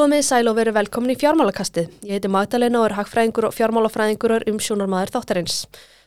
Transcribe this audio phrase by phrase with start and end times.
[0.00, 1.90] Komið sæl og verið velkomin í fjármálakastið.
[2.08, 5.56] Ég heiti Magdalena og er hagfræðingur og fjármálafræðingur og umsjónarmæður þáttarins.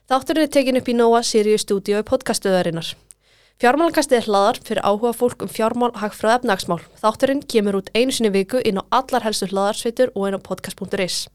[0.09, 2.89] Þátturinn er tekin upp í Nóa Sirius stúdíu í podcastuðarinnar.
[3.61, 6.81] Fjármálakastið er hlaðar fyrir áhuga fólk um fjármál, hagfræð og efnagsmál.
[7.03, 11.27] Þátturinn kemur út einu sinni viku inn á allar helstu hlaðarsveitur og inn á podcast.is.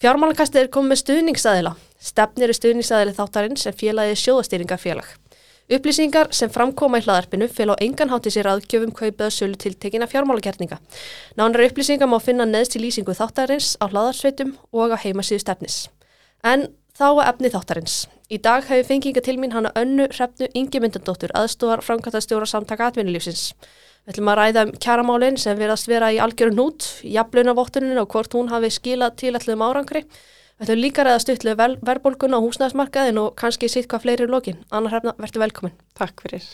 [0.00, 1.78] Fjármálakastið er komið með stuðningsæðila.
[2.00, 5.19] Stefnir er stuðningsæðili þáttarinn sem félagið sjóðastýringafélag.
[5.70, 10.08] Upplýsingar sem framkoma í hlaðarpinu fél á engan hátti sér aðgjöfum kaupið að sölu tiltekina
[10.10, 10.80] fjármálagerninga.
[11.38, 15.76] Nánar upplýsingar má finna neðst í lýsingu þáttarins á hlaðarsveitum og á heimasíðu stefnis.
[16.42, 17.94] En þá að efni þáttarins.
[18.34, 23.52] Í dag hefur fenginga til mín hana önnu hrefnu Ingi Myndandóttur, aðstóðar framkvæmtastjóra samtaka atvinnulífsins.
[24.02, 28.34] Við ætlum að ræða um kjaramálinn sem verðast vera í algjörun hút, jafnlaunavottuninu og hvort
[28.34, 30.02] hún hafi skilað til allir árangri
[30.60, 34.32] Við ætlum líka að stutlu ver verðbólgun á húsnæðismarkaðin og kannski sitt hvað fleiri er
[34.32, 34.58] lokin.
[34.68, 35.72] Anna Hrefna, verður velkomin.
[35.96, 36.44] Takk fyrir.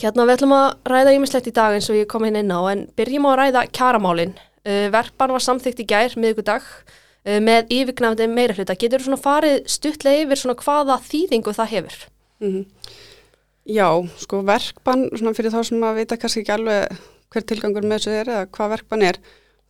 [0.00, 2.60] Hérna við ætlum að ræða ímislegt í dag eins og ég kom hérna inn á
[2.72, 4.32] en byrjum á að ræða kjaramálin.
[4.66, 8.74] Uh, Verpan var samþygt í gær miðugudag uh, með yfirgnafndi meira hluta.
[8.74, 12.00] Getur þú svona farið stutlega yfir svona hvaða þýðingu það hefur?
[12.42, 12.66] Mm -hmm.
[13.68, 16.98] Já, sko verkbann, svona fyrir þá sem að vita kannski ekki alveg
[17.30, 19.18] hver tilgangur með þessu er eða hvað verkbann er,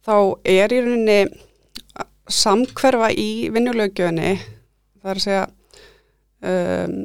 [0.07, 1.21] þá er í rauninni
[2.33, 5.45] samkverfa í vinnulögjöfni það er að segja
[6.49, 6.99] um,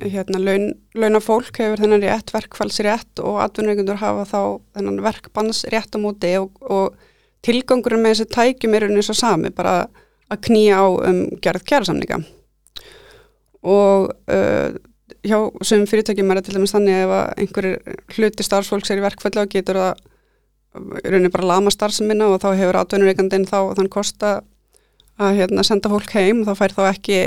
[0.00, 4.40] hérna laun, launafólk hefur þennan rétt, verkfallsrétt og atvinnureikundur hafa þá
[4.78, 6.96] þennan verkbannsrétt á móti og, og
[7.44, 9.84] tilgangurinn með þessi tækjum er eins og sami, bara
[10.32, 12.22] að knýja á um gerð kjærasamninga
[13.64, 14.80] og uh,
[15.24, 19.44] hjá sem fyrirtækjum er þetta til dæmis þannig ef einhverjir hluti starfsfólks er í verkfalli
[19.44, 20.02] og getur það
[21.04, 24.32] raunin bara lama starfseminna og þá hefur atvinnureikandin þá þann kosta
[25.20, 27.18] að hérna, senda fólk heim þá fær þá ekki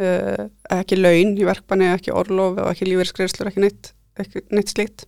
[0.00, 3.92] uh, ekki laun í verkbanni, ekki orlof og ekki lífeyriskreifslur, ekki neitt,
[4.52, 5.06] neitt slíkt.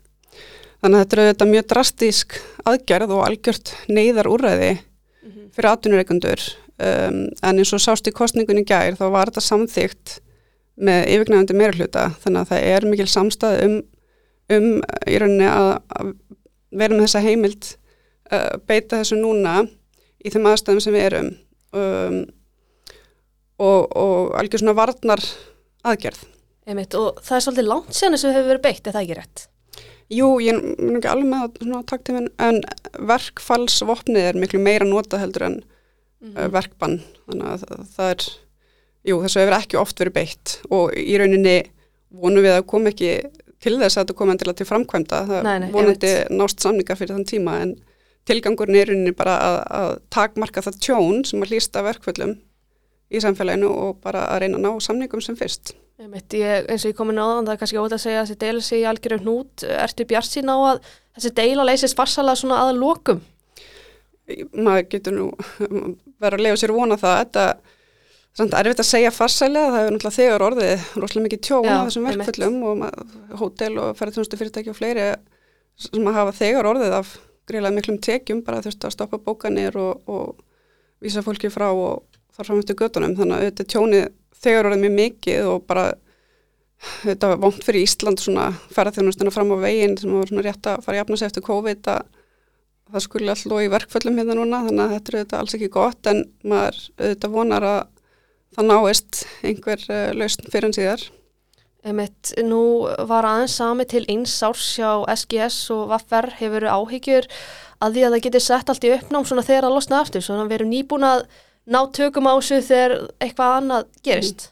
[0.85, 2.37] Þannig að þetta er þetta mjög drastísk
[2.69, 5.49] aðgerð og algjört neyðar úrræði mm -hmm.
[5.57, 6.45] fyrir atvinnureikundur
[6.79, 10.19] um, en eins og sást í kostningunni gær þá var þetta samþygt
[10.75, 13.77] með yfirgnæðandi meira hluta þannig að það er mikil samstað um,
[14.51, 14.69] um
[15.07, 16.13] í rauninni að, að
[16.75, 17.71] vera með þessa heimild
[18.33, 19.63] uh, beita þessu núna
[20.25, 21.31] í þeim aðstæðum sem við erum
[21.75, 22.21] um,
[23.63, 25.23] og, og algjör svona varnar
[25.85, 26.23] aðgerð.
[26.65, 29.45] Einmitt, og það er svolítið langt að það hefur verið beitt, er það ekki rétt?
[30.13, 32.61] Jú, ég er ekki alveg með að takta minn, en
[33.11, 36.51] verkfallsvopnið er miklu meira nota heldur en mm -hmm.
[36.53, 36.99] verkbann,
[37.29, 37.65] þannig að
[37.97, 38.27] það, er,
[39.05, 41.57] jú, þess að það hefur ekki oft verið beitt og í rauninni
[42.11, 43.11] vonum við að koma ekki
[43.65, 47.15] til þess að þetta koma endilega til framkvæmda, það nei, nei, vonandi nást samninga fyrir
[47.17, 47.75] þann tíma en
[48.29, 52.37] tilgangurinn er rauninni bara að, að takmarka það tjón sem að hlýsta verkvöldum
[53.15, 55.75] í samfélaginu og bara að reyna að ná samningum sem fyrst.
[55.95, 58.41] Ég, eins og ég komin á þann, það er kannski ótaf að segja að þessi
[58.41, 59.67] deila sig í algjörðum hnút.
[59.85, 60.81] Ertu bjart sín á að
[61.15, 63.21] þessi deila leysist farsala svona að lokum?
[64.57, 65.29] Maður getur nú
[66.19, 67.21] verið að lega sér vona það.
[68.35, 71.87] Þetta er erfitt að segja farsalega, það hefur náttúrulega þegar orðið rosalega mikið tjón á
[71.87, 72.83] þessum verkföllum og
[73.39, 75.05] hótel og ferðarþjónustu fyrirtæki og fleiri
[75.79, 77.13] sem að hafa þegar orðið af
[77.49, 82.49] greiðlega miklum tekjum bara þurfti að stoppa bókanir og, og vísa fólki frá og þar
[82.49, 84.03] fram eftir göttunum þannig að þetta tjóni
[84.45, 85.87] þegar orðið mjög mikið og bara
[87.05, 90.85] þetta var vondt fyrir Ísland svona ferðarþjónustuna fram á veginn sem var svona rétt að
[90.85, 92.09] fara jafna sig eftir COVID að
[92.95, 96.11] það skulle alltaf í verkföllum hérna núna þannig að þetta er auðvitað alls ekki gott
[96.11, 97.81] en maður auðvitað vonar að
[98.55, 101.07] það náist einhver uh, lausn fyrir en síðar
[101.85, 107.27] Emitt, nú var aðeins sami til eins árs hjá SGS og Vaffer hefur áhyggjur
[107.85, 110.47] að því að það getur sett allt í uppnám svona þegar að losna aftur, svona
[110.49, 111.27] við erum nýbúin að
[111.69, 114.47] ná tökum á þessu þegar eitthvað annað gerist.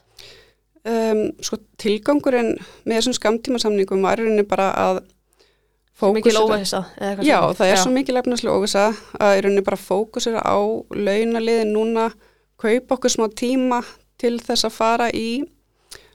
[0.83, 5.01] Um, sko tilgangurinn með þessum skamtímasamningum var rauninni bara að
[5.97, 6.19] fókusera.
[6.19, 6.83] Mikið óvisa.
[7.23, 7.81] Já, það er já.
[7.81, 8.85] svo mikið lefnaslega óvisa
[9.17, 10.57] að rauninni bara fókusera á
[10.93, 12.11] launaliðin núna,
[12.61, 13.81] kaupa okkur smá tíma
[14.21, 15.27] til þess að fara í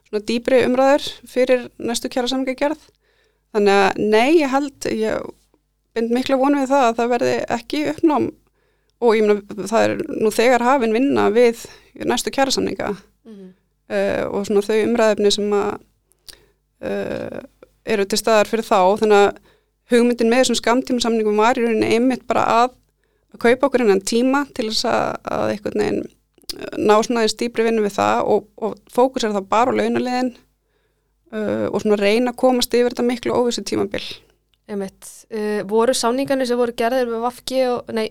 [0.08, 2.86] svona dýbri umræður fyrir næstu kjæra samgæðgerð
[3.54, 5.28] þannig að nei, ég held ég
[5.96, 8.30] bind miklu vonu við það að það verði ekki uppnám.
[8.98, 11.62] Og ég meina það er nú þegar hafinn vinna við
[12.08, 13.50] næstu kjæra samninga mm -hmm.
[13.90, 15.70] uh, eh, og svona þau umræðefni sem að
[16.82, 17.38] uh,
[17.84, 18.80] eru til staðar fyrir þá.
[19.00, 19.36] Þannig að
[19.90, 22.70] hugmyndin með þessum skamtíma samningum var í rauninni einmitt bara að
[23.34, 26.04] að kaupa okkur hennan tíma til þess að, að einhvern veginn
[26.78, 30.32] ná svona í stýpri vinnu við það og, og fókus er það bara á launaliðin
[31.32, 34.04] uh, og svona reyna að komast yfir þetta miklu óvissu tímabil
[34.68, 35.06] Einmitt.
[35.32, 38.10] Uh, voru sáningarnir sem voru gerðir við Vafki og, nei,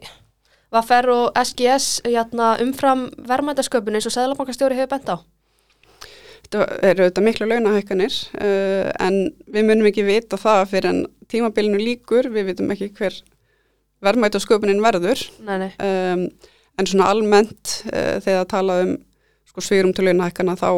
[0.74, 5.18] Vaffer og SGS jætna, umfram verðmændasköpunni eins og Sæðlabankastjóri hefur bent á?
[6.48, 11.80] Þetta eru þetta miklu launahækkanir uh, en við munum ekki vita það fyrir en tímabilinu
[11.82, 13.22] líkur, við vitum ekki hver
[14.04, 16.28] verðmætt og sköpunin verður nei, nei, um,
[16.78, 18.96] en svona almennt uh, þegar tala um
[19.48, 20.70] sko, svirum til launahækana þá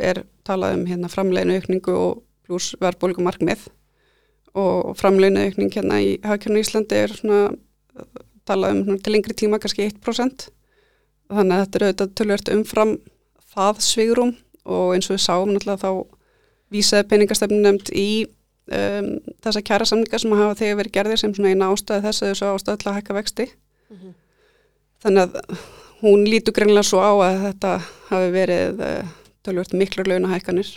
[0.00, 3.66] er talað um hérna framleginu aukningu og pluss verðbólgumarkmið.
[4.58, 9.60] Og framleginu aukning hérna í hagkjörnu Íslandi er svona uh, talað um til lengri tíma
[9.60, 10.48] kannski 1%
[11.28, 12.94] þannig að þetta er auðvitað tölvert umfram
[13.52, 14.32] það svigrum
[14.68, 16.16] og eins og við sáum náttúrulega þá
[16.72, 19.10] vísaði peningastefnum nefnd í um,
[19.44, 22.50] þessa kjæra samninga sem hafa þegar verið gerðir sem svona eina ástæði þess að þessu
[22.52, 23.48] ástæði til að hækka vexti.
[23.92, 24.16] Mhm.
[25.04, 25.64] Þannig að
[26.02, 27.72] hún lítur greinlega svo á að þetta
[28.10, 29.16] hafi verið uh,
[29.46, 30.70] tölvört miklar launahækkanir.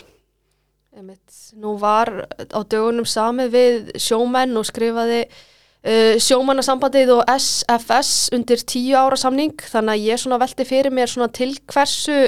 [1.60, 8.96] Nú var á dögunum samið við sjómenn og skrifaði uh, sjómannasambandið og SFS undir tíu
[8.98, 12.18] ára samning þannig að ég velti fyrir mér til hversu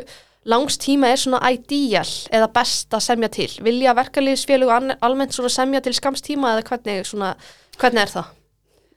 [0.44, 3.50] langs tíma er svona ideal eða best að semja til.
[3.64, 7.34] Vilja verkalýðsfélug almennt semja til skamstíma eða hvernig, svona,
[7.80, 8.32] hvernig er það?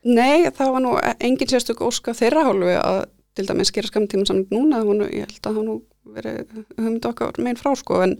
[0.06, 3.00] Nei, það var nú engin sérstök óska þeirra hálfu að
[3.38, 5.74] til dæmis gera skamtíma samning núna, hún, ég held að það nú
[6.16, 8.16] verið höfumd okkar megin frá sko en,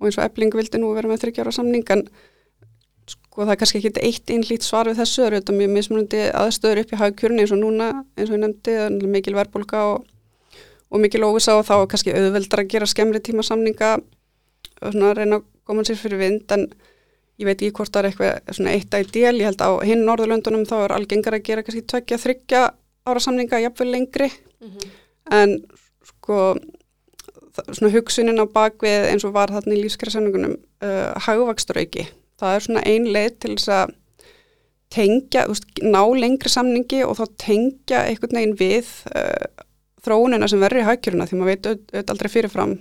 [0.00, 2.06] og eins og ebling vildi nú vera með þryggjára samning en
[3.10, 6.82] sko það er kannski ekki eitt einlít svar við þessu, það þetta mjög mismunandi aðstöður
[6.84, 10.06] upp í hagkjörni eins og núna eins og ég nefndi, er mikil verðbólka og,
[10.88, 15.12] og mikil óvisa og þá er kannski auðveldar að gera skemmri tíma samninga og svona
[15.18, 16.68] reyna að koma sér fyrir vind en
[17.38, 20.64] ég veit ekki hvort það er eitthvað svona eitt ideal, ég held á hinn Norðurlöndunum
[20.68, 22.62] þá er algengar að gera kannski tvekja þryggja
[23.06, 24.30] ára samninga jafnvel lengri.
[25.32, 25.56] En
[26.04, 26.54] sko
[27.72, 32.06] svona hugsunin á bakvið eins og var þarna í lífskjærasamningunum uh, hagvaksturauki,
[32.40, 33.92] það er svona ein leið til þess að
[34.94, 39.64] tengja, þú veist, ná lengri samningi og þá tengja einhvern veginn við uh,
[40.04, 42.74] þróunina sem verður í hagkjöruna því maður veit auð- auðvitað aldrei fyrirfram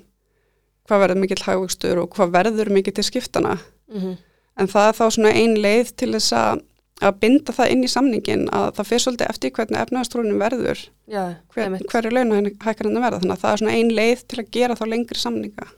[0.90, 3.58] hvað verður mikill hagvakstur og hvað verður mikill til skiptana
[3.94, 4.16] Mm -hmm.
[4.60, 6.64] En það er þá svona ein leið til þess að
[7.04, 11.24] að binda það inn í samningin að það fyrir svolítið eftir hvernig efnaðastrónum verður Já,
[11.52, 11.88] hver, einmitt.
[11.92, 14.78] hver er launahækkarinn að verða þannig að það er svona ein leið til að gera
[14.80, 15.72] þá lengri samninga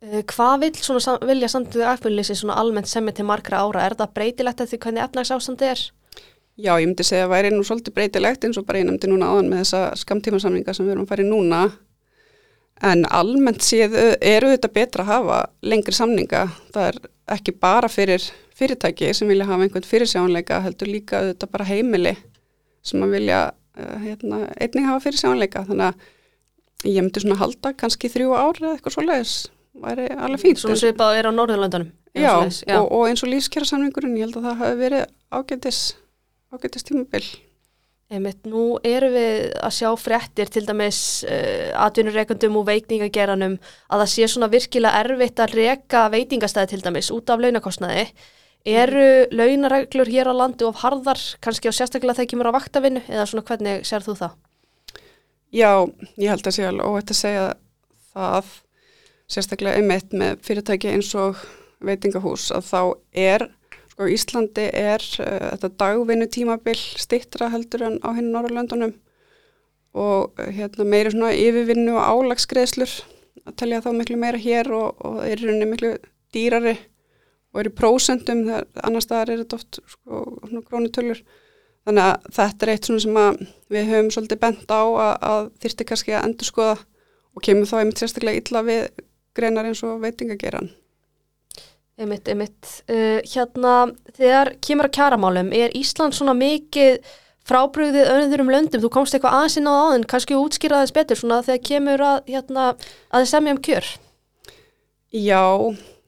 [0.00, 3.82] Uh, hvað vil svona, vilja samtöðu akfélýsi svona almennt semja til margra ára?
[3.84, 5.82] Er það breytilegt eftir hvernig efnags ástandi er?
[6.56, 9.28] Já, ég myndi segja að væri nú svolítið breytilegt eins og bara ég nefndi núna
[9.28, 11.60] áðan með þessa skamtímasamninga sem við erum að fara í núna
[12.86, 17.00] en almennt séð eru þetta betra að hafa lengri samninga það er
[17.36, 18.24] ekki bara fyrir
[18.56, 22.16] fyrirtæki sem vilja hafa einhvern fyrirsjánleika heldur líka þetta bara heimili
[22.84, 28.08] sem að vilja uh, hérna, einnig hafa fyrirsjánleika þannig að ég myndi svona halda kannski
[28.12, 29.34] þrjú ár eða eitthvað svoleiðis
[29.80, 31.92] væri alveg fínt Svona svipað er á Norðurlöndunum?
[32.14, 32.78] eða Já, já.
[32.80, 35.80] Og, og eins og lífskjara samningurinn, ég held að það hafi verið ágætis,
[36.50, 37.22] ágætis tímabil.
[38.10, 43.54] Einmitt, nú erum við að sjá fréttir til dæmis uh, atvinnureikundum og veikningageranum
[43.86, 48.08] að það sé svona virkilega erfitt að reka veitingastæði til dæmis út af launakostnaði.
[48.66, 53.28] Eru launareglur hér á landi of harðar, kannski á sérstaklega þegar kemur á vaktavinnu eða
[53.30, 54.34] svona hvernig sér þú það?
[55.54, 55.70] Já,
[56.18, 57.46] ég held að sé alveg óætt að segja
[58.10, 58.50] það,
[59.30, 61.40] sérstaklega einmitt með fyrirtæki eins og
[61.86, 62.82] veitingahús, að þá
[63.16, 63.46] er,
[64.00, 68.94] sko Íslandi er uh, þetta dagvinnu tímabil stittra heldur en á hinn Norrlöndunum
[69.92, 72.94] og uh, hérna meiri svona yfirvinnu og álagsgreðslur
[73.44, 75.92] að telja þá miklu meira hér og, og er rauninni miklu
[76.32, 76.78] dýrari
[77.52, 81.22] og er í prósentum, þegar annars staðar er þetta oft sko, svona krónutölur.
[81.88, 83.40] Þannig að þetta er eitt svona sem að
[83.74, 86.76] við höfum svolítið bent á að, að þyrfti kannski að endur skoða
[87.34, 88.84] og kemur þá einmitt sérstaklega illa við
[89.34, 90.70] greinar eins og veitingageran.
[92.00, 92.68] Einmitt, einmitt.
[92.88, 93.74] Uh, hérna,
[94.16, 97.00] þegar kemur að kjaramálum, er Ísland svona mikið
[97.50, 98.80] frábrugðið öðrum löndum?
[98.84, 102.18] Þú komst eitthvað aðeins inn á áðin, kannski útskýra þess betur svona þegar kemur að,
[102.30, 102.66] hérna,
[103.12, 103.88] að semja um kjör.
[105.12, 105.42] Já,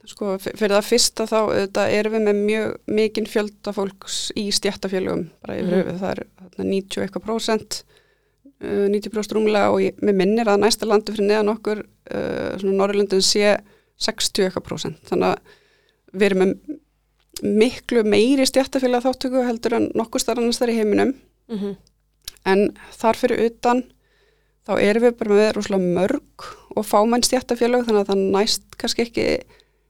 [0.08, 5.25] sko fyrir það fyrsta þá auðvitað erum við með mjög mikinn fjölda fólks í stjættafélugum
[5.42, 5.80] bara yfir Mhm.
[5.82, 7.82] höfuð, það er þarna 90 eitthvað prósent,
[8.62, 11.82] uh, 90 prósent rúmlega og ég, með minnir að næsta landu fyrir neðan okkur,
[12.14, 13.58] uh, svona Norrlundin sé
[13.99, 15.38] 60 eitthvað prósent, þannig að
[16.12, 16.78] við erum með
[17.42, 21.14] miklu meiri stjættafélag þáttöku heldur en nokkur starf annars þar í heiminum
[21.50, 21.76] Mm -hmm.
[22.47, 22.61] en
[22.97, 23.83] þar fyrir utan
[24.66, 26.45] þá erum við bara með rosalega mörg
[26.76, 29.26] og fámenn stjættafélög þannig að það næst kannski ekki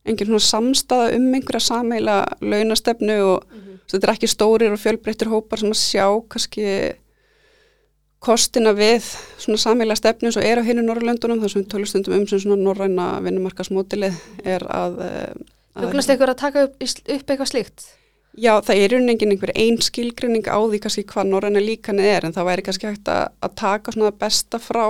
[0.06, 3.78] engin svona samstaða um einhverja sameila launastefnu og Mhm.
[3.86, 6.94] svo þetta er ekki stórir og fjölbreyttir hópar sem að sjá kannski
[8.22, 9.02] kostina við
[9.38, 12.62] svona sameila stefnu sem er á hinu Norrlöndunum þar sem við tölustundum um sem svona
[12.62, 14.14] norræna vinnumarkasmótilið
[14.44, 15.36] er að, eh, að
[15.78, 17.88] Hugnast ykkur að taka upp, upp eitthvað slíkt?
[18.32, 22.26] Já, það er í engin einhver ein skilgrinning á því kannski hvað norræna líkanið er
[22.26, 24.86] en það væri kannski hægt að, að taka svona besta frá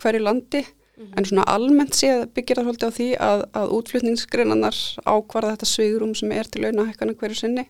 [0.00, 0.62] hverju landi
[1.02, 6.14] en svona almennt séð byggir það svolítið á því að, að útflutningsgreinanar ákvarða þetta svigurum
[6.16, 7.66] sem er til launahækkana hverju sinni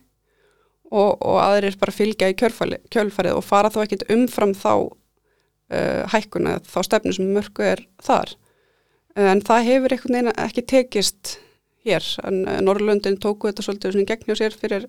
[0.92, 6.02] og, og aðrir bara fylgja í kjölfarið, kjölfarið og fara þá ekkit umfram þá uh,
[6.12, 8.34] hækkuna, þá stefnu sem mörgu er þar.
[9.16, 11.37] En það hefur einhvern veginn ekki tekist
[11.86, 14.88] hér, en Norrlöndin tóku þetta svolítið svona gegn hjá sér fyrir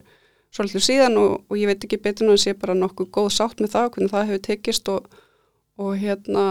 [0.53, 3.63] svolítið síðan og, og ég veit ekki betur en það sé bara nokkuð góð sátt
[3.63, 5.07] með það, hvernig það hefur tekist og,
[5.81, 6.45] og hérna,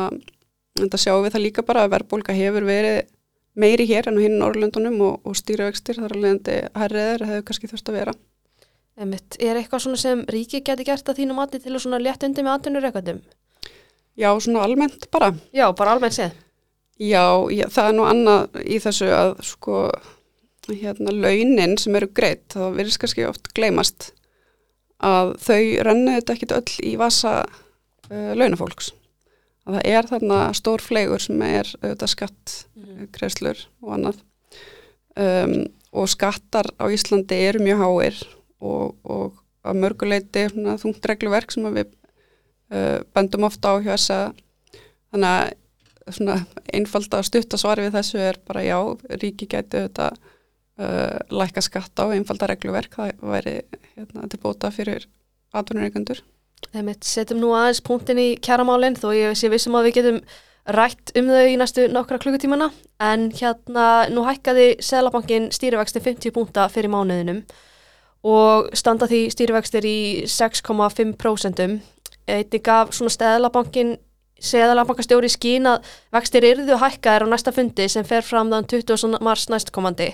[0.80, 3.02] þetta sjáum við það líka bara að verðbólka hefur verið
[3.54, 7.70] meiri hér en á hinn Norrlöndunum og, og stýravextir þar að leiðandi herriðar hefur kannski
[7.70, 8.14] þurft að vera.
[8.98, 9.36] Einmitt.
[9.40, 12.44] Er eitthvað svona sem ríki geti gert að þínu mati til að svona létt undir
[12.44, 13.20] með andunur eitthvað?
[14.20, 15.30] Já, svona almennt bara.
[15.52, 16.34] Já, bara almennt séð.
[17.00, 19.78] Já, já, það er nú annað í þessu að sko
[20.70, 24.12] hérna launin sem eru greitt, þá verðist kannski oft gleymast
[25.02, 28.92] að þau rennu þetta ekkit öll í vasa uh, launafólks.
[29.66, 33.08] Að það er þarna stór flegur sem er auðvitað skatt, mm.
[33.14, 34.22] kreislur og annað
[35.18, 35.56] um,
[35.92, 38.20] og skattar á Íslandi eru mjög háir
[38.62, 41.90] og, og að mörguleiti þungt regluverk sem við
[42.72, 44.20] uh, bandum ofta á hjá þessa
[45.12, 48.78] þannig að einfalda stuttasvari við þessu er bara já,
[49.22, 50.10] ríki gæti þetta
[50.80, 53.56] uh, læka skatta og einfalda regluverk það væri
[53.96, 55.08] hérna, til bóta fyrir
[55.52, 56.22] atvinnureikundur
[57.02, 60.22] Setjum nú aðeins punktin í kjaramálinn þó ég sé vissum að við getum
[60.72, 62.70] rætt um þau í næstu nokkra klukkutímana
[63.02, 67.42] en hérna nú hækkaði Sælabankin stýrivexti 50 púnta fyrir mánuðinum
[68.22, 69.98] og standa því stýrivextir í
[70.30, 71.66] 6,5%.
[72.30, 73.96] Eitthi gaf svona stæðalabankin
[74.42, 79.20] Seðalabankastjóri skín að vextir yrðu hækkaðir á næsta fundi sem fer fram þann 20.
[79.22, 80.08] mars næstkomandi.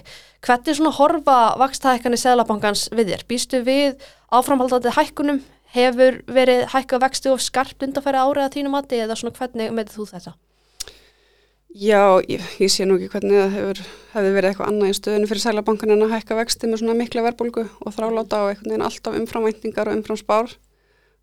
[0.45, 3.25] Hvernig svona horfa vextahækkanir Seðalabankans við þér?
[3.31, 5.41] Býstu við áframhaldandi hækkunum?
[5.73, 9.97] Hefur verið hækkað vexti og skarpt undanfæri árið að þínu mati eða svona hvernig með
[9.97, 10.37] þú þetta?
[11.69, 13.81] Já, ég, ég sé nú ekki hvernig það hefur,
[14.15, 17.25] hefur verið eitthvað annað í stöðinu fyrir sælabankan en að hækka vexti með svona mikla
[17.27, 20.55] verbulgu og þráláta og einhvern veginn alltaf umframvæntingar og umframspár.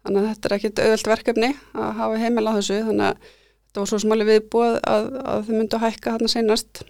[0.05, 3.81] Þannig að þetta er ekkit auðvelt verkefni að hafa heimil á þessu þannig að þetta
[3.81, 6.83] var svo smáli viðbúið að, að þau myndu að hækka þarna seinast.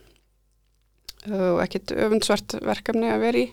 [1.25, 3.47] Uh, og ekkit öfundsvert verkefni að vera í.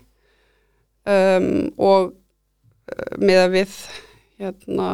[1.02, 1.48] Um,
[1.82, 2.12] og
[3.22, 3.76] með að við
[4.42, 4.88] hérna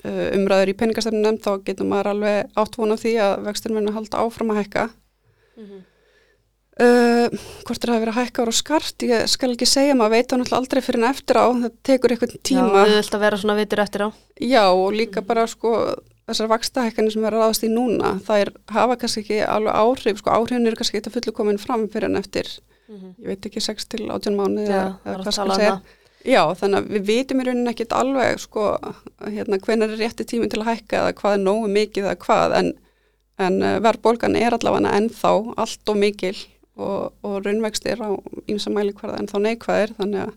[0.00, 4.52] umræður í peningastefnum nefnd þá getur maður alveg átvona því að vextur muni halda áfram
[4.54, 4.84] að hækka.
[5.58, 5.82] Mm -hmm.
[6.80, 10.34] Uh, hvort er það að vera hækka ára skart, ég skal ekki segja maður veit
[10.34, 12.86] hann alltaf aldrei fyrir en eftir á það tekur eitthvað tíma.
[12.86, 14.08] Já, það vil vera svona vitur eftir á.
[14.40, 15.74] Já, og líka mm bara sko
[16.30, 20.34] þessar vakstahækkanir sem verður aðast í núna það er, hafa kannski ekki alveg áhrif sko
[20.34, 22.46] áhrifin eru kannski ekki að fullu komin fram fyrir en eftir,
[22.88, 23.14] mm -hmm.
[23.22, 25.72] ég veit ekki 6 til 18 mánu eða hvað skal segja.
[25.74, 28.76] um Já, þannig að við vitum í rauninni ekkit alveg sko,
[29.24, 32.56] hérna, hvenar er rétti tími til að hækka eða hvað er nógu mikið eða hvað
[32.58, 32.72] en,
[33.40, 35.32] en eh, verðbólgan er allavega ennþá
[35.64, 36.34] allt og mikil
[36.80, 38.10] og, og raunvextir á
[38.50, 40.34] ímsamæli hverða ennþá neikvæðir þannig að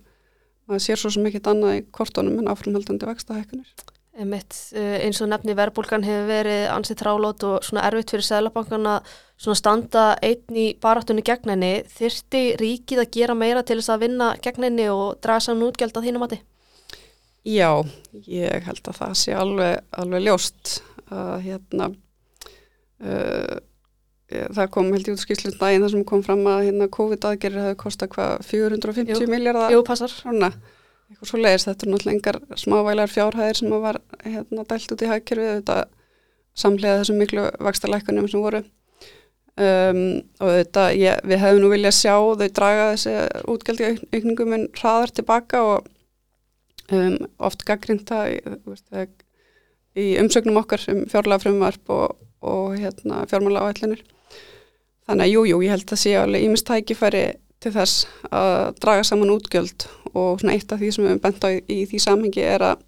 [0.68, 3.74] maður sér svo sem ekkit annað í kortunum en áframhaldandi vextahækkunir.
[4.14, 8.86] Emitt, eh, eins og nefni verðbólgan hefur verið ansið trálót og svona erfitt fyrir seglabankan
[8.92, 13.90] að svona standa einn í baráttunni gegn henni, þyrti ríkið að gera meira til þess
[13.96, 16.40] að vinna gegn henni og draga saman útgjald að þínum mati?
[17.44, 17.84] Já,
[18.30, 20.78] ég held að það sé alveg, alveg ljóst
[21.12, 21.90] að hérna
[23.02, 23.58] uh,
[24.58, 27.80] það kom held ég út skýrslun daginn þar sem kom fram að hérna COVID-aðgerðir hefði
[27.84, 30.14] kostað hvað 450 miljardar Jú, passar.
[30.24, 35.10] Eitthvað svo leiðist, þetta er náttúrulega engar smávælar fjárhæðir sem var hérna dælt út í
[35.12, 35.52] hagkerfið.
[35.60, 35.76] Þetta
[36.58, 38.64] samlega þessum miklu vakstarleikunum sem voru.
[39.54, 40.00] Um,
[40.42, 43.12] og þetta, ég, við hefum nú viljað sjá þau draga þessi
[43.54, 45.92] útgjaldi aukningum en hraðar tilbaka og
[46.90, 48.40] um, oft gaggrinda í,
[50.02, 54.02] í umsögnum okkar um fjárlega frumvarp og, og hérna, fjármála áætlinir
[55.08, 57.24] þannig að jújú, jú, ég held að sé alveg ímest tækifæri
[57.64, 61.48] til þess að draga saman útgjöld og svona eitt af því sem við hefum bent
[61.48, 62.84] á í, í því samhengi er að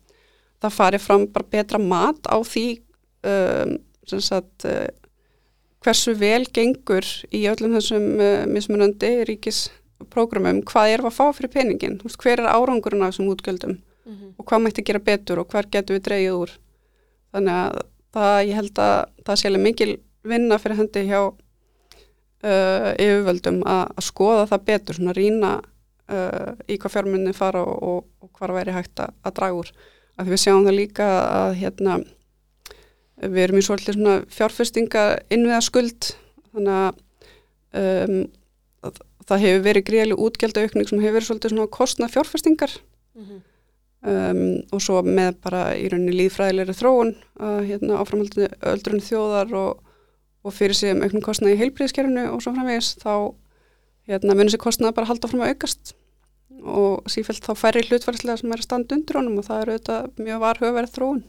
[0.64, 2.68] það fari fram bara betra mat á því
[3.28, 4.68] um, sagt
[5.86, 12.00] hversu vel gengur í öllum þessum uh, mismunandi ríkisprógramum, hvað er að fá fyrir peningin,
[12.02, 13.78] veist, hver er árangurinn af þessum útgjöldum?
[14.06, 14.32] Mm -hmm.
[14.38, 16.52] og hvað mætti gera betur og hver getur við dreyið úr?
[17.34, 17.80] Þannig að
[18.14, 19.92] það, ég held að það sé alveg mikil
[20.24, 21.22] vinna fyrir hendi hjá
[22.46, 28.06] uh, yfirvöldum að skoða það betur, svona rína uh, í hvað fjármunni fara og, og,
[28.22, 29.72] og hvað væri hægt að, að draga úr,
[30.16, 31.98] að við sjáum það líka að hérna
[33.16, 36.12] við erum í svolítið svona fjárfestinga innviða skuld
[36.52, 37.02] þannig að,
[37.82, 38.18] um,
[38.86, 42.76] að það hefur verið greiðileg útgjaldaaukning sem hefur verið svolítið svona kostna fjárfestingar
[43.16, 43.40] mm -hmm.
[44.12, 48.04] um, og svo með bara í rauninni líðfræðilegri þróun að hérna
[48.74, 49.85] öldrun þjóðar og,
[50.46, 53.14] og fyrir sig um auknum kostna í heilbríðiskerfinu og svo framvegis þá
[54.10, 55.96] hérna munir sér kostna bara halda fram að aukast
[56.66, 60.22] og sífælt þá færri hlutvarslega sem er að standa undir honum og það er auðvitað
[60.26, 61.24] mjög varhugaverð þróun.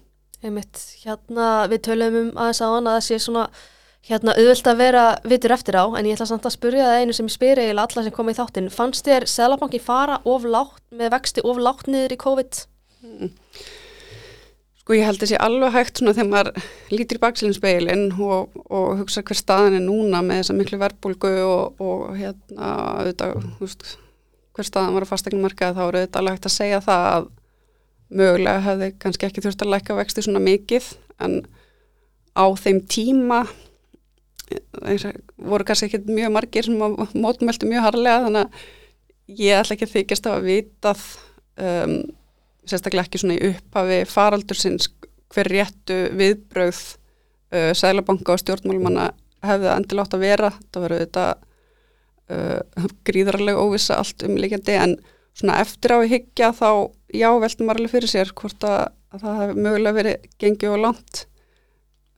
[0.45, 3.47] Einmitt, hérna við töluðum um aðeins á hann að það sé svona
[4.07, 7.17] hérna auðvöld að vera vitur eftir á en ég ætla samt að spurja það einu
[7.17, 8.69] sem ég spyr eiginlega alla sem kom í þáttinn.
[8.71, 12.61] Fannst þér Sælabanki fara oflátt með vexti oflátt niður í COVID?
[13.07, 13.33] Mm.
[14.87, 19.25] Sko ég held þessi alveg hægt svona þegar maður lítir í baksinspeilin og, og hugsa
[19.26, 22.69] hver staðin er núna með þessa miklu verbulgu og, og hérna
[23.00, 23.83] auðvitað, húst,
[24.55, 27.26] hver staðan var að fastegna markað þá eru auðvitað alveg hægt að segja það að
[28.21, 30.87] mögulega hefði kannski ekki þurft að læka vexti svona mikið
[31.26, 31.35] en
[32.38, 33.40] á þeim tíma
[35.35, 36.78] voru kannski ekki mjög margir sem
[37.25, 41.05] mótmæltu mjög harlega þannig að ég ætla ekki að þykjast að vitað
[41.59, 41.99] um,
[42.71, 44.91] sérstaklega ekki svona í upphafi faraldur sinns
[45.35, 49.11] hver réttu viðbröð uh, sælabanka og stjórnmálumanna
[49.47, 51.27] hefði endil átt að vera það verður þetta
[52.33, 54.97] uh, gríðarlega óvisa allt umleikjandi en
[55.37, 56.71] svona eftir á í higgja þá
[57.13, 60.83] já veltum maður alveg fyrir sér hvort að, að það hefði mögulega verið gengið og
[60.87, 61.27] langt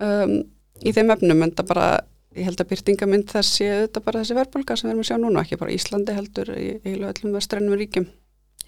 [0.04, 0.38] um,
[0.84, 1.88] í þeim efnum en það bara,
[2.38, 5.44] ég held að byrtingamind þessi, þetta bara þessi verðbólka sem við erum að sjá núna,
[5.44, 8.08] ekki bara Íslandi heldur í heilu öllum vestrænum ríkjum.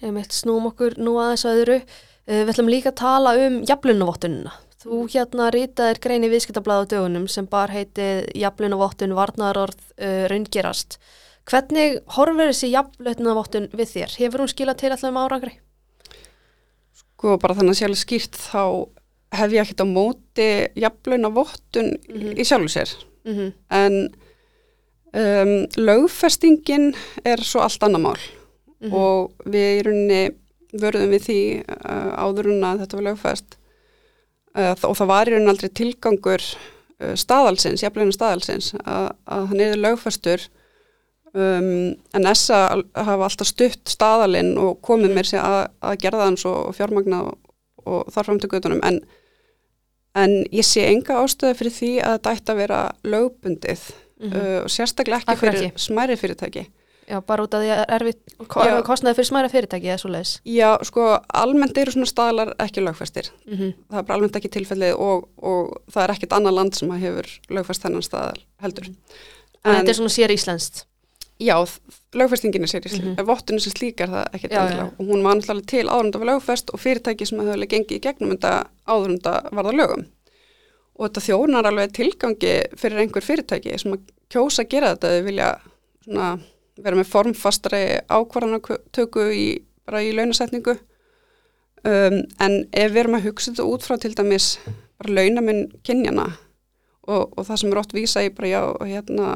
[0.01, 4.53] Meitt snúm okkur nú aðeins öðru, uh, við ætlum líka að tala um jaflunavottununa.
[4.81, 10.97] Þú hérna rýtaðir grein í viðskiptablaðu dögunum sem bar heitið jaflunavottun varnaðarorð uh, raungerast.
[11.49, 14.17] Hvernig horfur þessi jaflunavottun við þér?
[14.23, 15.53] Hefur hún skilað til alltaf um árangri?
[16.97, 18.63] Sko bara þannig að sjálf skýrt þá
[19.37, 22.35] hef ég ekkert á móti jafnlauna vottun mm -hmm.
[22.39, 22.89] í sjálfu sér
[23.23, 23.53] mm -hmm.
[23.69, 23.93] en
[25.13, 28.19] um, lögfestingin er svo allt annar mál
[28.81, 28.93] mm -hmm.
[28.93, 30.21] og við í rauninni
[30.81, 33.57] vörðum við því uh, áðurinn að þetta var lögfest
[34.57, 36.41] uh, og það var í rauninni aldrei tilgangur
[37.01, 40.49] uh, staðalsins, jafnlauna staðalsins að, að hann er lögfestur
[41.31, 42.57] Um, en þessa
[42.91, 47.37] hafa alltaf stutt staðalinn og komið mér sér að, að gerða hans og fjármagna og,
[47.87, 48.97] og þarfram til gödunum en,
[50.19, 52.81] en ég sé enga ástöðu fyrir því að þetta ætti að vera
[53.13, 54.41] lögbundið mm -hmm.
[54.41, 55.83] uh, og sérstaklega ekki Akkur fyrir ekki.
[55.85, 56.65] smæri fyrirtæki
[57.11, 60.69] Já, bara út af því að erfið kostnaði fyrir smæra fyrirtæki eða svo leiðis Já,
[60.87, 61.07] sko,
[61.41, 63.73] almennt eru svona staðlar ekki lögfæstir mm -hmm.
[63.89, 67.27] það er bara almennt ekki tilfellið og, og það er ekkit annar land sem hefur
[67.49, 68.87] lögfæst þennan staðal heldur.
[68.87, 69.39] Mm -hmm.
[69.63, 70.85] En þetta er svona sér íslenskt?
[71.41, 71.57] Já,
[72.13, 73.19] lögfestingin er sér í slík, mm -hmm.
[73.19, 74.91] en vottinu sem slík er það ekkert endilega.
[74.99, 78.31] Og hún var náttúrulega til áðurunda var lögfest og fyrirtæki sem hefur gengið í gegnum
[78.31, 80.05] þetta áðurunda varða lögum.
[80.95, 85.23] Og þetta þjónar alveg tilgangi fyrir einhver fyrirtæki sem að kjósa að gera þetta þau
[85.23, 85.49] vilja
[86.05, 86.39] svona,
[86.79, 89.47] vera með formfastari ákvarðanatöku í,
[89.85, 94.53] bara í launasetningu um, en ef við erum að hugsa þetta út frá til dæmis
[95.01, 96.29] bara launaminn kynjana
[97.07, 99.31] og, og það sem er ótt vísa í bara já, hérna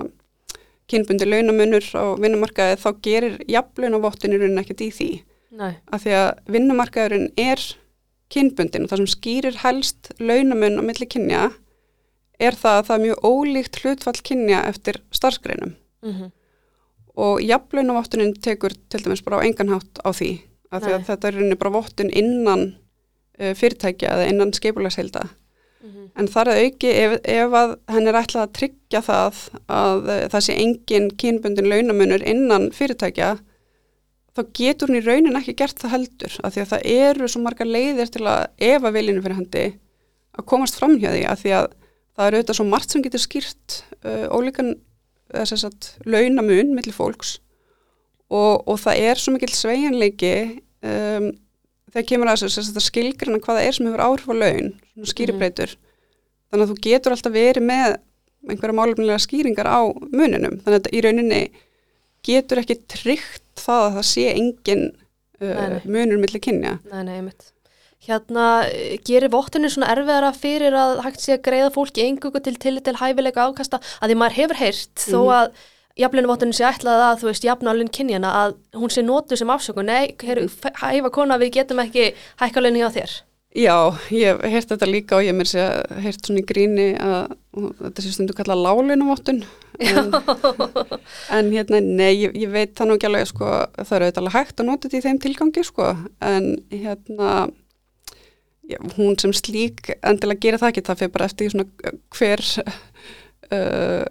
[0.91, 5.09] kynbundi launamunur á vinnumarkaði þá gerir jafnlaunavottin í rauninni ekkert í því
[5.55, 5.73] Nei.
[5.89, 7.61] af því að vinnumarkaðurinn er
[8.33, 11.43] kynbundin og það sem skýrir helst launamun á milli kynja
[12.41, 16.31] er það að það er mjög ólíkt hlutfall kynja eftir starfsgreinum mm -hmm.
[17.15, 20.31] Og jafnlaunavottunin tekur til dæmis bara á enganhátt á því
[20.71, 22.67] af því að þetta er rauninni bara vottin innan
[23.39, 25.27] uh, fyrirtækja eða innan skeipulasheilda
[25.85, 26.19] Mm -hmm.
[26.19, 29.35] En þar að auki ef, ef að henn er ætlað að tryggja það
[29.69, 33.37] að uh, það sé engin kynbundin launamunur innan fyrirtækja
[34.35, 37.41] þá getur hún í raunin ekki gert það heldur af því að það eru svo
[37.41, 39.65] marga leiðir til að efa viljinu fyrir hendi
[40.35, 41.67] að komast fram hjá því af því að
[42.15, 44.75] það eru auðvitað svo margt sem getur skýrt uh, ólíkan
[46.05, 47.37] launamun millir fólks
[48.29, 50.35] og, og það er svo mikil sveianleiki
[50.85, 51.31] um,
[51.93, 54.73] þegar kemur að þessu skilgrana hvaða er sem hefur áhrif á laun,
[55.07, 55.93] skýribreitur mm.
[56.49, 57.97] þannig að þú getur alltaf verið með
[58.45, 59.81] einhverja málumlega skýringar á
[60.13, 61.41] muninum, þannig að í rauninni
[62.25, 64.85] getur ekki tryggt það að það sé engin
[65.41, 66.77] uh, munur millir kynja.
[66.91, 67.51] Nei, nei, einmitt.
[68.05, 68.47] Hérna,
[69.07, 72.97] gerir vottinu svona erfiðara fyrir að hægt sé að greiða fólki engungu til til til
[72.99, 75.31] hæfilega ákasta að því maður hefur heyrt þó mhm.
[75.39, 75.63] að
[76.03, 79.87] jafnlunumvottunum sé ætlað að þú veist jafnalun kynjana að hún sé nótu sem afsökun.
[79.87, 80.49] Nei, heru,
[80.81, 83.15] hæfa kona við getum ekki hækkalunni á þér.
[83.55, 86.87] Já, ég hef heyrt þetta líka og ég mér sé að heyrt svona í gríni
[86.99, 89.45] að þetta sé stundu kalla lálunumvottun
[89.79, 90.09] en,
[91.37, 94.59] en hérna, nei, ég, ég veit það nú ekki alveg sko, það eru eitthvað hægt
[94.59, 95.87] að nota þetta í þeim tilgangi sko,
[96.19, 97.29] en hérna
[98.69, 102.43] já, hún sem slík endilega gera það ekki, það fyrir bara eftir svona hver
[103.55, 104.05] uh,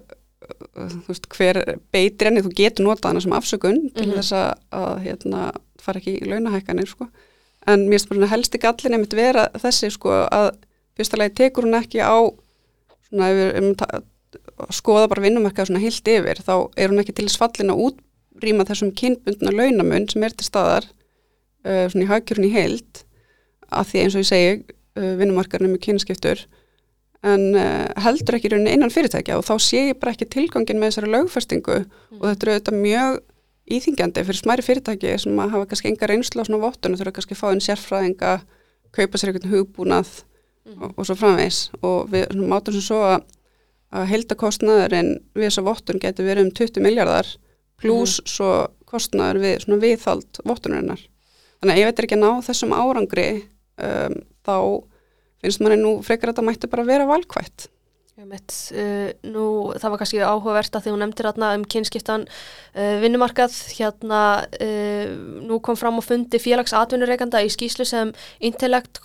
[1.07, 1.61] veist, hver
[1.93, 3.95] beitir enni þú getur notað hana sem afsökun mm -hmm.
[3.97, 4.15] til mhm.
[4.17, 7.07] þess að, að hérna, fara ekki í launahækkanir sko.
[7.67, 10.55] en mér finnst bara helsti gallin einmitt vera þessi sko, að
[10.97, 12.17] fyrstulega tekur hún ekki á
[13.09, 13.75] svona, við um,
[14.69, 17.97] skoða bara vinnumarkað svona hilt yfir þá er hún ekki til þess fallin að út,
[18.43, 20.85] rýma þessum kynbundna launamun sem er til staðar
[21.65, 23.05] uh, svona í hagkjörun í heild
[23.69, 26.43] að því eins og ég segi uh, vinnumarkarnir með kynskiptur
[27.25, 30.81] en uh, heldur ekki í rauninni innan fyrirtækja og þá sé ég bara ekki tilgangin
[30.81, 32.19] með þessari lögfestingu mm.
[32.19, 33.17] og þetta eru auðvitað mjög
[33.75, 37.15] íþingjandi fyrir smæri fyrirtæki sem að hafa kannski enga reynslu á svona vottun og þurfa
[37.17, 38.33] kannski að fá einn sérfræðinga
[38.95, 40.11] kaupa sér einhvern hugbúnað
[40.69, 40.77] mm.
[40.83, 43.25] og, og svo framvegs og við mátum sem svo að,
[43.95, 47.33] að heldakostnaðurinn við þessa vottun getur verið um 20 miljardar
[47.81, 48.31] pluss mm.
[48.35, 48.51] svo
[48.85, 51.01] kostnaður við svona viðhald vottunarinnar.
[51.59, 53.27] Þannig að þetta er ekki að ná þessum árangri
[53.77, 54.57] um, þá
[55.43, 57.69] finnst manni nú frekar að þetta mætti bara vera valkvætt.
[58.15, 63.57] Uh, nú, það var kannski áhugavert að því hún nefndir hérna um kynskiptan uh, vinnumarkað
[63.75, 64.21] hérna
[64.55, 65.09] uh,
[65.43, 69.01] nú kom fram og fundi félagsatvinnureikanda í skýslu sem Intellect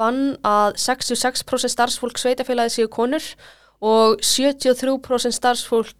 [0.00, 3.22] vann að 66% starfsfólk sveitafélagi séu konur
[3.86, 5.94] og 73% starfsfólk,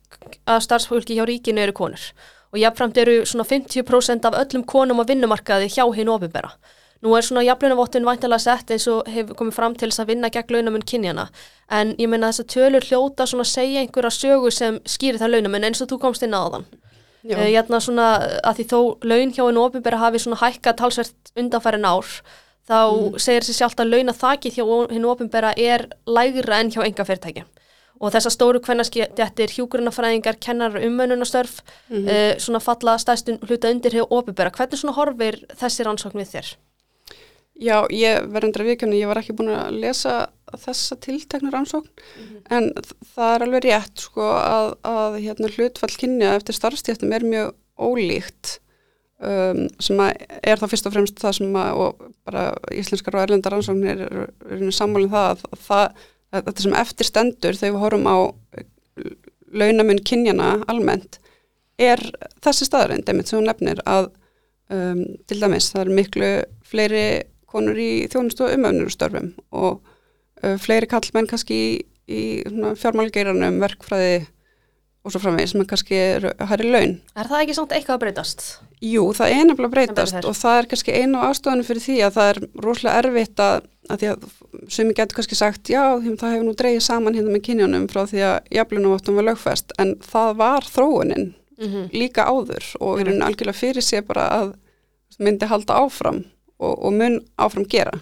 [0.51, 2.03] starfsfólki hjá ríkinu eru konur.
[2.51, 6.51] Og jáfnframt eru svona 50% af öllum konum á vinnumarkaði hjá hinn ofinbera
[7.01, 10.29] Nú er svona jafnlaunavottun væntalega sett eins og hefur komið fram til þess að vinna
[10.33, 11.31] gegn launamun kynjana
[11.73, 15.35] en ég meina þess að tölur hljóta svona að segja einhverja sögu sem skýrir það
[15.37, 16.67] launamun eins og þú komst inn á þann.
[17.31, 18.11] Ég uh, hérna svona
[18.45, 18.79] að því þó
[19.13, 22.13] laun hjá einu ofinbæra hafi svona hækka talsvert undanfærin ár
[22.69, 23.19] þá mm.
[23.21, 27.45] segir sér sjálft að launathakið hjá einu ofinbæra er lægra enn hjá enga fyrirtæki
[28.01, 32.09] og þessar stóru hvernarskjættir, hjúgrunafræðingar, kennar umönunastörf mm -hmm.
[32.09, 34.51] uh, svona falla stæstun hluta undir hjá ofinbæra.
[34.51, 36.57] Hvernig svona horfir þessi rannsókn við þér?
[37.61, 40.15] Já, ég verður að vikuna, ég var ekki búin að lesa
[40.59, 42.41] þessa tilteknur ansókn mm -hmm.
[42.57, 42.71] en
[43.15, 48.59] það er alveg rétt sko að, að hérna, hlutfall kynja eftir starfstéttum er mjög ólíkt
[49.21, 53.23] um, sem að er það fyrst og fremst það sem að og bara íslenskar og
[53.27, 55.85] erlendar ansóknir er, er, er sammálinn það að, það
[56.31, 58.19] að þetta sem eftir stendur þegar við horfum á
[59.51, 61.19] launamun kynjana almennt
[61.81, 62.01] er
[62.45, 64.11] þessi staðarind, einmitt sem hún nefnir að
[64.71, 66.31] um, til dæmis það er miklu
[66.71, 67.05] fleiri
[67.51, 71.73] konur í þjónustu og umöfnurstörfum og uh, fleiri kallmenn kannski í,
[72.11, 72.23] í
[72.81, 74.21] fjármálgeiranum, verkfræði
[75.01, 75.99] og svo framvegið sem er kannski
[76.51, 76.99] hærri laun.
[77.17, 78.47] Er það ekki svona eitthvað að breytast?
[78.85, 82.17] Jú, það er nefnilega að breytast og það er kannski einu ástofanum fyrir því að
[82.19, 84.27] það er rosalega erfitt að, að því að
[84.77, 88.25] ég getur kannski sagt, já, það hefur nú dreyið saman hérna með kynjónum frá því
[88.29, 91.89] að jaflunavottum var lögfest, en það var þróunin mm -hmm.
[91.93, 94.53] líka áður og er algjörlega fyrir sig bara að
[95.19, 96.25] myndi halda áfram
[96.61, 97.97] og, og mun áfram gera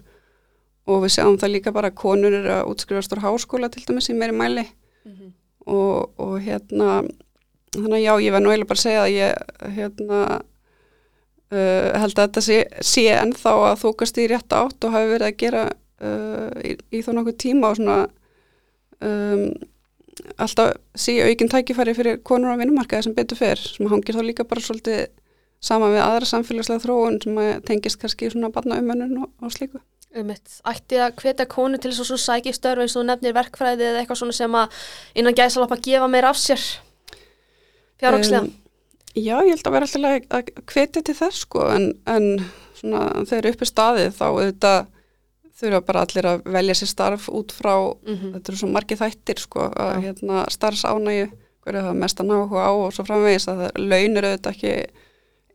[0.89, 4.09] og við sjáum það líka bara að konur eru að útskrifast úr háskóla til dæmis
[4.11, 5.33] í meiri mæli mm -hmm.
[5.67, 7.03] og, og hérna
[7.75, 9.35] þannig að já, ég verð nú eiginlega bara að segja að ég
[9.77, 10.21] hérna
[11.53, 15.29] uh, held að þetta sé, sé ennþá að þókast í rétt átt og hafi verið
[15.29, 15.65] að gera
[16.01, 17.99] uh, í, í þó nokkuð tíma og svona
[19.01, 19.53] um,
[20.37, 24.49] alltaf sé aukinn tækifæri fyrir konur á vinnumarkaði sem betur fyrr sem hangir þá líka
[24.49, 25.07] bara svolítið
[25.61, 29.81] sama við aðra samfélagslega þróun sem tengist kannski svona barna umönnun og, og slíku.
[30.17, 34.01] Ummitt, ætti að hvetja konu til þess að sækja störf eins og nefnir verkfræði eða
[34.01, 34.79] eitthvað svona sem að
[35.21, 36.63] innan gæsalapa gefa meira af sér
[38.01, 38.47] fjárhagslega?
[38.47, 38.55] Um,
[39.13, 42.31] já, ég held að vera alltaf að hvetja til þess sko en, en
[42.79, 44.79] svona þegar uppi staðið þá auðvitað
[45.59, 48.33] þurfa bara allir að velja sér starf út frá, mm -hmm.
[48.37, 50.01] þetta eru svo margið þættir sko, að ja.
[50.07, 51.29] hérna starfsánægi
[51.67, 54.75] hverju það mest að náhuga á og svo framvegis að launir auðvitað ekki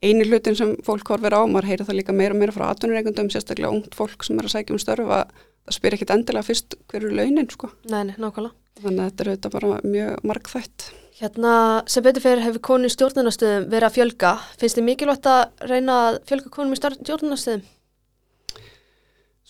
[0.04, 3.32] eini hlutin sem fólk horfir á, maður heyrir það líka meira og meira frá atvinnureikundum,
[3.34, 5.22] sérstaklega ungt fólk sem er að sækja um störfa,
[5.64, 7.72] það spyr ekkit endilega fyrst hverju launin sko.
[7.92, 8.54] Nei, nákvæmlega.
[8.84, 10.90] Þannig að þetta er auðvitað bara mjög markþætt.
[11.20, 11.54] Hérna,
[11.88, 14.32] sem betur fyrir hefur konu í stjórnarnastöðum verið að fjölga.
[14.60, 17.62] Finnst þið mikilvægt að reyna að fjölga konum í stjórnarnastöðum?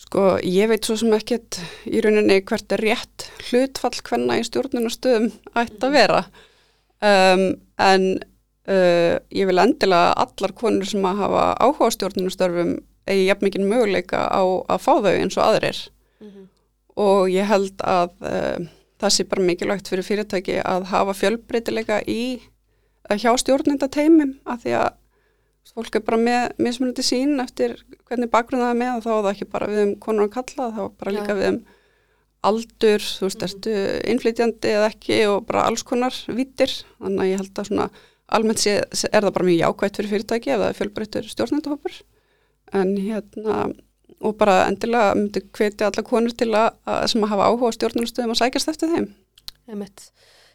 [0.04, 5.30] Sko, ég veit svo sem ekkert í rauninni hvert er rétt hlutfall hvenna í stjórnarnastöðum
[5.62, 6.20] ætti að vera.
[7.04, 7.46] Um,
[7.80, 8.08] en
[8.64, 12.78] Uh, ég vil endilega allar konur sem að hafa áhuga stjórnunastörfum
[13.12, 15.80] eigi jafn mikið möguleika á að fá þau eins og aðrir
[16.22, 16.46] mm -hmm.
[16.96, 18.64] og ég held að uh,
[19.04, 24.78] það sé bara mikilvægt fyrir fyrirtæki að hafa fjölbreytileika í uh, hjá stjórnundateimim að því
[24.80, 24.90] að
[25.74, 27.76] fólk er bara með mismunandi sín eftir
[28.08, 30.36] hvernig bakgrunn það er með og þá er það ekki bara við um konur að
[30.38, 31.40] kalla þá bara líka ja.
[31.42, 31.62] við um
[32.44, 33.56] aldur, þú veist, mm -hmm.
[33.56, 37.90] ertu innflytjandi eða ekki og bara alls konar vittir, þannig að ég held að svona
[38.38, 41.98] almennt sé, er það bara mjög jákvægt fyrir fyrirtæki ef það er fjölbreyttur stjórnendahópur
[42.80, 43.58] en hérna
[44.24, 48.36] og bara endilega myndi hvetja alla konur til að, að sem að hafa áhuga stjórnendastöðum
[48.36, 49.10] að sækjast eftir þeim
[49.70, 50.10] Einmitt.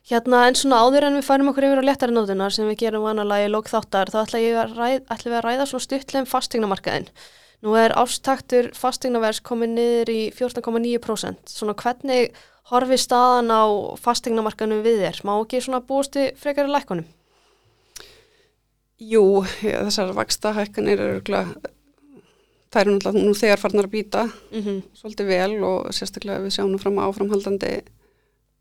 [0.09, 3.05] Hérna en svona áður en við færum okkur yfir á léttari nótunar sem við gerum
[3.05, 7.09] vanalega í lók þáttar þá ætla við að ræða svona stuttlegum fastegnamarkaðin
[7.67, 12.37] Nú er ástaktur fastegnavers komið niður í 14,9% svona hvernig
[12.71, 13.67] horfi staðan á
[13.99, 15.23] fastegnamarkaðinu við þér?
[15.27, 17.09] Má ekki svona búistu frekari lækkonum?
[18.99, 19.23] Jú,
[19.63, 21.71] ég, þessar vaksta hækkanir eru örugglega-
[22.75, 26.73] þær eru náttúrulega nú þegar farnar að býta Mm svolítið vel og sérstaklega við sjáum
[26.75, 27.71] nú fram á áframhaldandi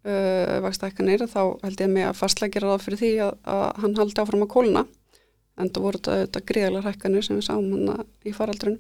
[0.06, 3.66] uh, vaksta hækkanir þá held ég með að fastlega gera það fyrir því að, að
[3.82, 4.86] hann haldi áfram að kólna
[5.58, 8.78] en það voru þetta, þetta gríðalega hækkanir sem við sáum hann í faraldrun.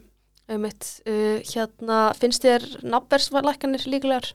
[0.48, 4.30] Einmitt, uh, hérna, finnst þér nafnverslækkanir líklegar?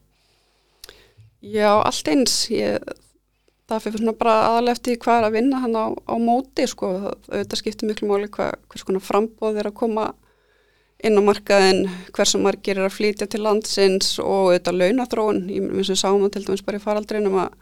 [1.43, 2.35] Já, allt eins.
[2.53, 2.83] Ég,
[3.73, 6.91] það fyrir svona bara aðalega eftir hvað er að vinna hann á, á móti, sko.
[7.31, 10.09] Auðvitað skiptir miklu máli hvað, hvers konar frambóð er að koma
[11.03, 15.41] inn á markaðin, hversu margir er að flytja til landsins og auðvitað launathróun.
[15.51, 17.57] Ég minnst við sáum það til dæmis bara í faraldrinum að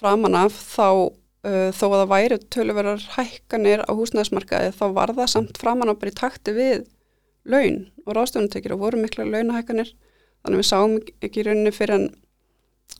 [0.00, 5.32] framan af þá uh, þó að það væri töluverðar hækkanir á húsnæðismarkaði þá var það
[5.34, 6.86] samt framan af bara í takti við
[7.44, 9.92] laun og ráðstöfunartekjur og voru mikla launahækkanir.
[10.40, 12.08] Þannig að við sáum ekki í rauninni fyrir en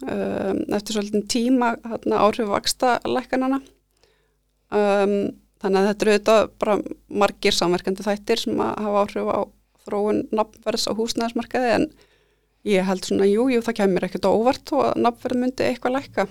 [0.05, 3.61] um, eftir svolítið tíma hérna, áhrif vaksta lækkanana
[4.72, 5.14] um,
[5.61, 6.76] þannig að þetta eru auðvitað bara
[7.22, 9.40] margir samverkandi þættir sem að hafa áhrif á
[9.87, 11.88] þróun nafnverðs á húsnæðismarkaði en
[12.68, 16.29] ég held svona, jú, jú, það kemur ekkert óvart og að nafnverð myndi eitthvað lækka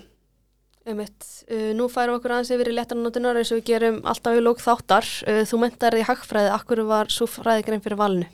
[0.89, 4.41] Einmitt, uh, nú færum okkur aðeins yfir í léttanótunar eins og við gerum alltaf í
[4.41, 5.05] lók þáttar.
[5.27, 8.29] Uh, þú mentar í hagfræði, akkur var svo fræðigrein fyrir valinu?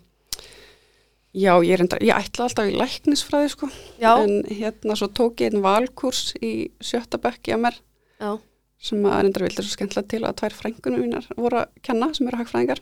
[1.36, 3.68] Já, ég, enda, ég ætla alltaf í læknisfræði sko,
[4.00, 7.80] Já, en hérna svo tók ég einn valkurs í sjötta bekk í að mér
[8.24, 8.30] já,
[8.80, 12.30] sem að enda vildi svo skemmtilega til að tvær frængunum mínar voru að kenna sem
[12.30, 12.80] eru hagfræðingar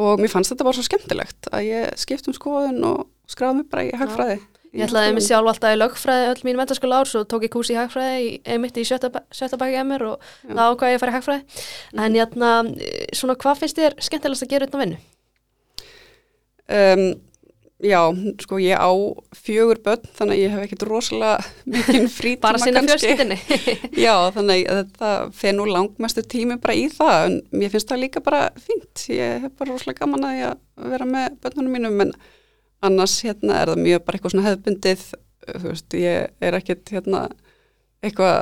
[0.00, 3.68] og mér fannst þetta bara svo skemmtilegt að ég skipt um skoðun og skráði mig
[3.68, 4.40] bara í hagfræði
[4.72, 7.70] ég ætlaði mig sjálf alltaf í lögfræði öll mín mentaskóla ár, svo tók ég kús
[7.72, 10.54] í hagfræði í, einmitt í sjötta baki emmer og Já.
[10.56, 11.64] þá ákvað ég að fara í hagfræði.
[11.92, 15.00] En hérna, uh, svona hvað finnst þér skemmtilegast að gera utan vinnu?
[16.68, 17.04] Um,
[17.82, 17.98] Já,
[18.38, 18.94] sko ég á
[19.34, 23.08] fjögur börn þannig að ég hef ekkert rosalega mikinn frítíma Bara sinna kannski.
[23.10, 23.38] fjölskyldinni?
[24.04, 28.02] Já, þannig að þetta fer nú langmestu tími bara í það en mér finnst það
[28.04, 29.02] líka bara fínt.
[29.10, 32.14] Ég hef bara rosalega gaman að ég að vera með börnunum mínum en
[32.86, 35.04] annars hérna er það mjög bara eitthvað svona hefðbundið,
[35.50, 37.24] þú veist, ég er ekkert hérna
[38.02, 38.38] eitthvað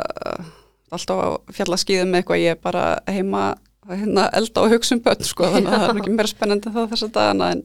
[0.93, 3.43] alltaf á fjallaskýðum með eitthvað, ég er bara heima
[3.89, 6.73] að hérna elda og hugsa um börn sko, þannig að það er ekki meira spennandi
[6.77, 7.63] það þessa dagana en,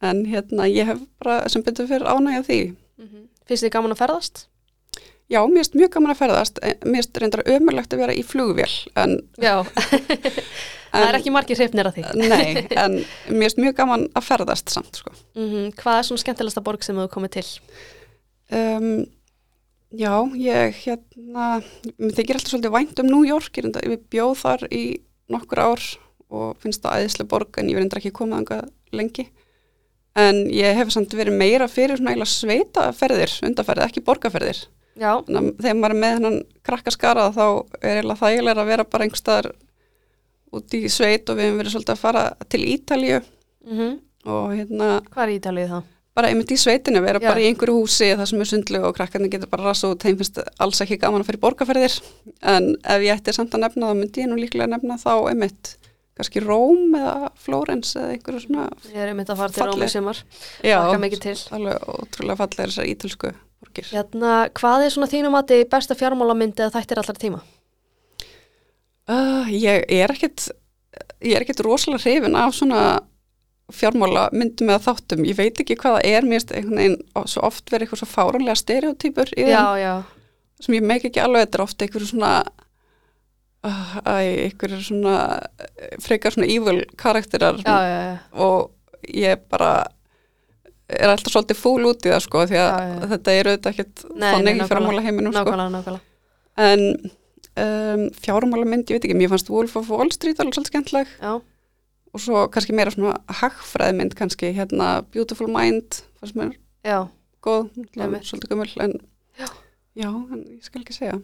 [0.00, 2.60] en hérna ég hef bara sem betur fyrir ánægja því.
[3.00, 3.26] Mhm.
[3.48, 4.46] Finnst þér gaman að ferðast?
[5.30, 8.22] Já, mér finnst mjög gaman að ferðast, en mér finnst reyndar ömurlegt að vera í
[8.26, 9.62] flugvél en Já,
[10.90, 12.04] það er ekki margir hreifnir að því.
[12.18, 12.96] Nei, en
[13.30, 15.14] mér finnst mjög gaman að ferðast samt, sko.
[15.38, 17.46] Mm Hvað er svona skemmtilegasta borg sem þú komið til?
[18.50, 18.88] Um,
[19.94, 21.46] já, ég hérna,
[21.94, 24.84] mér þykir alltaf svolítið vænt um New York, ég, bjóð þar í
[25.30, 25.86] nokkur ár
[26.30, 29.28] og finnst það æðislega borg en ég verður ekki anga lengi.
[30.18, 34.64] En ég hef samt verið meira fyrir svona eiginlega sveitaferðir, undarferðir, ekki borgarferðir.
[34.98, 37.44] Já, Þannig að þegar maður er með hennan krakkaskara þá
[37.80, 39.50] er eiginlega þægilega að vera bara einhverstaðar
[40.58, 43.20] út í sveit og við hefum verið svolítið að fara til Ítalíu
[43.66, 45.78] mm og hérna hvað er Ítalið þá?
[46.20, 47.30] bara einmitt í sveitinu, vera Já.
[47.30, 50.18] bara í einhverju húsi það sem er sundlu og krakkarnir getur bara rasa út þeim
[50.20, 51.94] finnst alls ekki gaman að í borgarferðir
[52.52, 55.70] en ef ég ætti samt að nefna það myndi ég nú líklega nefna þá einmitt
[56.20, 59.76] kannski Róm eða Flórens eða einhverju svona Ég er einmitt að fara til Falleg.
[59.80, 60.22] Rómi í sumar.
[60.62, 61.36] já, Laka mikið til.
[61.58, 66.76] alveg ótrúlega fallega þessar ítölsku borgir Hérna, hvað er svona þínum mati besta fjármálamyndi eða
[66.78, 67.40] þættir allar tíma?
[69.10, 70.48] uh, ég er ekkit
[71.24, 72.82] ég er ekkit rosalega hrifin af svona
[73.70, 77.44] fjármála myndum eða þáttum ég veit ekki hvað það er, mér finnst einhvern veginn svo
[77.46, 79.92] oft verið eitthvað svo fáranlega stereotypur í þeim Já, já,
[80.64, 82.32] sem ég meik ekki alveg, þetta er ofta einhverju svona
[83.66, 84.16] uh, æ,
[84.48, 85.14] einhverju svona
[85.60, 87.60] eh, frekar svona evil karakterar.
[87.64, 88.18] Já, já, já.
[88.32, 88.70] og
[89.08, 89.72] ég bara
[90.90, 94.24] er alltaf svolítið fúl út í það sko því að þetta er auðvitað ekkert þannig
[94.26, 94.68] í nákvæmlega.
[94.72, 95.44] fjármála heiminum sko.
[95.44, 96.00] Nákvæmlega, nákvæmlega.
[96.66, 96.82] en
[97.60, 101.14] um, fjármála mynd, ég veit ekki, mér fannst Wolf of Wall Street alveg svolítið skemmtileg.
[101.22, 101.32] Já,
[102.10, 106.56] og svo kannski meira svona hagfræði mynd kannski, hérna Beautiful Mind fannst mér
[107.44, 107.70] góð,
[108.26, 108.96] svolítið gömul en
[109.38, 111.20] já, en ég skal ekki segja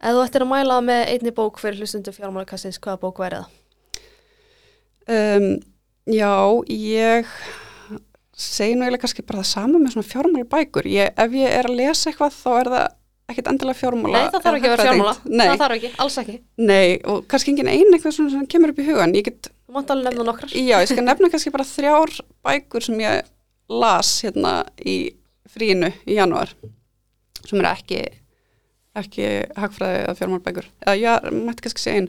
[0.00, 3.56] Ef þú ættir að mæla með einni bók fyrir hlustundu fjármálakassins, hvaða bók væri það?
[5.10, 5.48] Um,
[6.08, 6.30] já,
[6.70, 7.26] ég
[8.40, 10.86] segi nú eiginlega kannski bara það sama með svona fjármála bækur.
[10.88, 12.86] Ég, ef ég er að lesa eitthvað þá er það
[13.30, 14.16] ekkit endilega fjármála.
[14.22, 15.14] Nei, það þarf ekki að vera fjármála.
[15.30, 16.36] Nei, Það þarf ekki, alls ekki.
[16.70, 19.14] nei, og kannski engin ein eitthvað svona sem kemur upp í hugan.
[19.18, 20.54] Ég get, Þú mátt alveg nefna nokkrar.
[20.56, 22.14] já, ég skal nefna kannski bara þrjár
[22.48, 23.28] bækur sem ég
[23.70, 24.96] las hérna í
[25.50, 26.50] fríinu í janúar
[27.44, 28.00] sem eru ekki
[28.98, 29.26] ekki
[29.56, 30.66] hagfræði eða fjármála bækur.
[30.98, 32.08] Já, mætti kannski segja einn.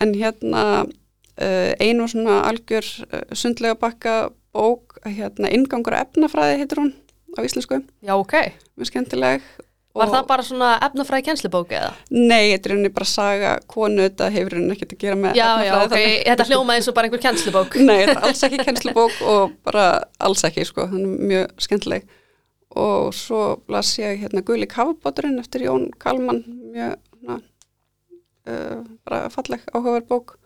[0.00, 6.92] En hérna uh, einu svona algjör uh, sundlega bakka bók, hérna Ingangur efnafræði heitir hún
[7.38, 8.32] á íslensku, Já, ok.
[8.78, 9.42] mjög skemmtileg
[9.94, 11.92] Var Og- það bara svona efnafræði kennslubók eða?
[12.14, 15.48] Nei, þetta er henni bara saga konu, þetta hefur henni ekkert að gera með Já,
[15.66, 17.74] já, ok, þannig- þetta hljóma eins og bara einhver kennslubók.
[17.82, 19.86] Nei, þetta er alls ekki kennslubók og bara
[20.22, 22.06] alls ekki, sko, þannig mjög skemmtileg.
[22.78, 27.40] Og svo las ég hérna Guli kafbáturinn eftir Jón Kalman, mjög, na,
[28.46, 30.36] uh, bara falleg áhugaverð bók.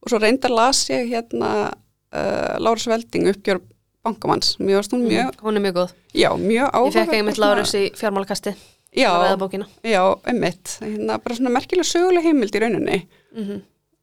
[0.00, 3.62] Og svo reyndar las ég hérna uh, Lárus Velding uppgjör
[4.04, 5.08] bankamanns, mjög, mm.
[5.08, 5.96] mjög, Hún er mjög góð.
[6.12, 7.00] já, mjög Ég áhugaverð.
[7.00, 8.54] fekk einmitt Lárus í fjármálakasti,
[8.90, 13.02] Já, að já, einmitt, hérna bara svona merkilega söguleg heimild í rauninni.
[13.30, 13.60] Mm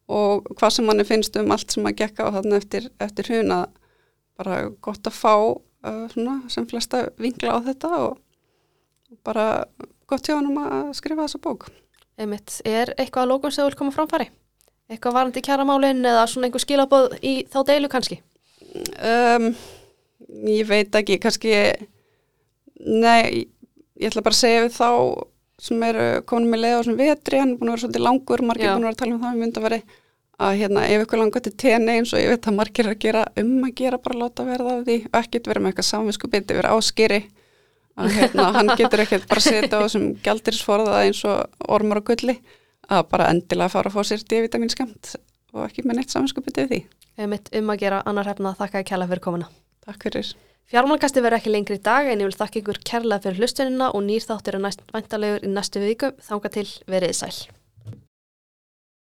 [0.08, 3.58] og hvað sem manni finnst um allt sem að gekka á þarna eftir, eftir huna
[4.38, 5.34] bara gott að fá
[5.84, 8.18] svona, sem flesta vinkla á þetta og
[9.26, 9.64] bara
[10.08, 11.68] gott hjá hann um að skrifa þessa bók.
[12.18, 14.28] Einmitt, er eitthvað að lókum sem þú vil koma framfæri?
[14.88, 18.20] Eitthvað varandi kjaramálin eða svona einhver skilabóð í þá deilu kannski?
[18.98, 19.52] Um,
[20.48, 21.52] ég veit ekki, kannski,
[22.84, 23.46] nei,
[23.98, 24.90] ég ætla bara að segja við þá
[25.58, 28.44] sem eru komin með leið á þessum vetri, hann er búin að vera svolítið langur,
[28.46, 28.74] margir Já.
[28.74, 29.80] búin að vera að tala um það við myndum að veri
[30.38, 33.24] að hérna, ef ykkur langar til tenni eins og ég veit að margir að gera
[33.40, 36.58] um að gera bara láta verða af því og ekkert vera með eitthvað samvinsku bytti
[36.58, 37.20] vera áskýri
[37.98, 42.38] að hérna, hann getur ekkert bara setja á þessum gjaldirisforða eins og ormur og gulli
[42.88, 45.16] að bara endilega fara að fá sér D-vitamin skamt
[45.56, 46.82] og ekki með neitt samvinsku bytti við því.
[47.18, 49.50] Einmitt um að gera annar hefna þakka að kjalla fyrir komuna.
[49.88, 50.32] Takk fyrir.
[50.68, 54.04] Fjármálkasti verður ekki lengri í dag en ég vil þakka ykkur kærlega fyrir hlustunina og
[54.04, 56.12] nýr þáttur er næst vantalegur í næstu viku.
[56.28, 57.57] Þanga til veriði sæl.